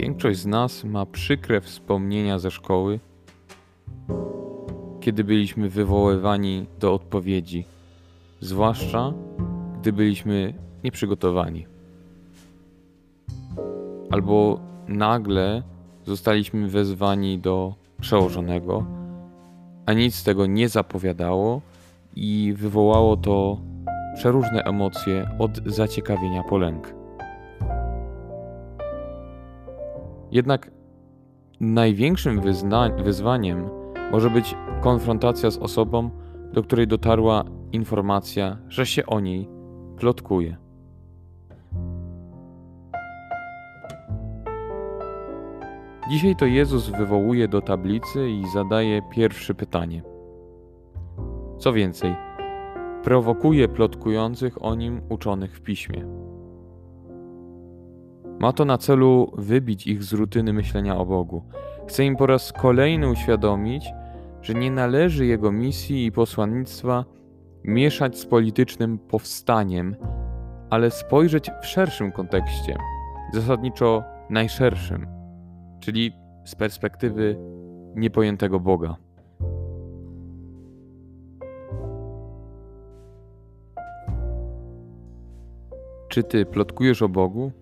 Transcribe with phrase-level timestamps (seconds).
[0.00, 3.00] Większość z nas ma przykre wspomnienia ze szkoły,
[5.00, 7.64] kiedy byliśmy wywoływani do odpowiedzi,
[8.40, 9.12] zwłaszcza
[9.80, 10.54] gdy byliśmy
[10.84, 11.66] nieprzygotowani.
[14.10, 15.62] Albo nagle
[16.06, 18.86] zostaliśmy wezwani do przełożonego,
[19.86, 21.60] a nic z tego nie zapowiadało
[22.16, 23.60] i wywołało to
[24.14, 26.97] przeróżne emocje od zaciekawienia po lęk.
[30.32, 30.70] Jednak
[31.60, 33.68] największym wyzna- wyzwaniem
[34.12, 36.10] może być konfrontacja z osobą,
[36.52, 39.48] do której dotarła informacja, że się o niej
[39.96, 40.56] plotkuje.
[46.10, 50.02] Dzisiaj to Jezus wywołuje do tablicy i zadaje pierwsze pytanie.
[51.58, 52.16] Co więcej,
[53.02, 56.04] prowokuje plotkujących o nim uczonych w piśmie.
[58.38, 61.42] Ma to na celu wybić ich z rutyny myślenia o Bogu.
[61.86, 63.92] Chce im po raz kolejny uświadomić,
[64.42, 67.04] że nie należy jego misji i posłannictwa
[67.64, 69.96] mieszać z politycznym powstaniem,
[70.70, 72.76] ale spojrzeć w szerszym kontekście,
[73.32, 75.06] zasadniczo najszerszym,
[75.80, 76.12] czyli
[76.44, 77.36] z perspektywy
[77.96, 78.96] niepojętego Boga.
[86.08, 87.52] Czy ty plotkujesz o Bogu?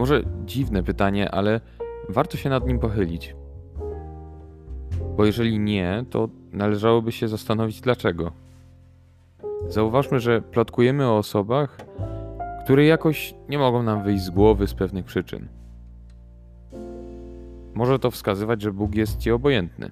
[0.00, 1.60] Może dziwne pytanie, ale
[2.08, 3.36] warto się nad nim pochylić.
[5.16, 8.32] Bo jeżeli nie, to należałoby się zastanowić dlaczego.
[9.68, 11.76] Zauważmy, że plotkujemy o osobach,
[12.64, 15.48] które jakoś nie mogą nam wyjść z głowy z pewnych przyczyn.
[17.74, 19.90] Może to wskazywać, że Bóg jest ci obojętny.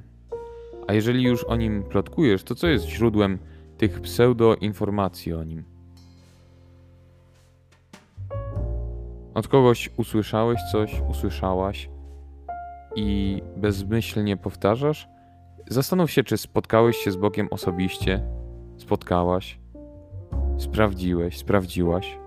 [0.86, 3.38] A jeżeli już o nim plotkujesz, to co jest źródłem
[3.78, 5.77] tych pseudo-informacji o nim?
[9.38, 11.90] Od kogoś usłyszałeś coś, usłyszałaś
[12.96, 15.08] i bezmyślnie powtarzasz?
[15.68, 18.22] Zastanów się, czy spotkałeś się z Bogiem osobiście,
[18.76, 19.60] spotkałaś,
[20.56, 22.18] sprawdziłeś, sprawdziłaś,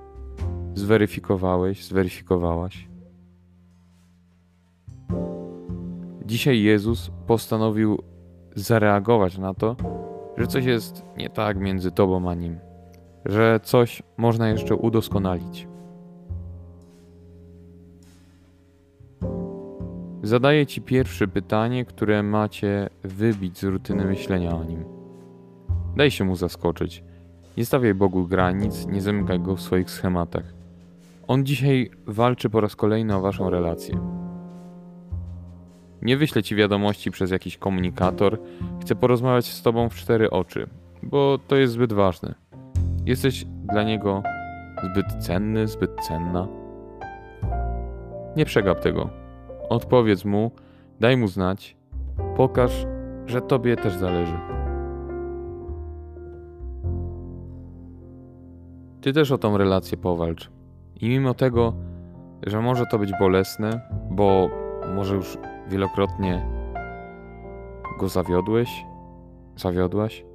[0.73, 2.87] zweryfikowałeś, zweryfikowałaś.
[6.25, 8.03] Dzisiaj Jezus postanowił
[8.55, 9.75] zareagować na to,
[10.37, 12.59] że coś jest nie tak między tobą a nim,
[13.25, 15.70] że coś można jeszcze udoskonalić.
[20.31, 24.83] Zadaję Ci pierwsze pytanie, które macie wybić z rutyny myślenia o nim.
[25.95, 27.03] Daj się mu zaskoczyć.
[27.57, 30.53] Nie stawiaj Bogu granic, nie zamykaj go w swoich schematach.
[31.27, 33.99] On dzisiaj walczy po raz kolejny o Waszą relację.
[36.01, 38.39] Nie wyślę Ci wiadomości przez jakiś komunikator,
[38.81, 40.67] chcę porozmawiać z Tobą w cztery oczy,
[41.03, 42.35] bo to jest zbyt ważne.
[43.05, 44.23] Jesteś dla niego
[44.83, 46.47] zbyt cenny, zbyt cenna.
[48.35, 49.20] Nie przegap tego.
[49.71, 50.51] Odpowiedz mu,
[50.99, 51.77] daj mu znać,
[52.35, 52.85] pokaż,
[53.25, 54.37] że tobie też zależy.
[59.01, 60.51] Ty też o tą relację powalcz.
[61.01, 61.73] I mimo tego,
[62.47, 64.49] że może to być bolesne, bo
[64.95, 65.37] może już
[65.69, 66.45] wielokrotnie
[67.99, 68.85] go zawiodłeś,
[69.55, 70.25] zawiodłaś,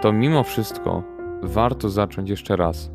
[0.00, 1.02] to mimo wszystko
[1.42, 2.93] warto zacząć jeszcze raz.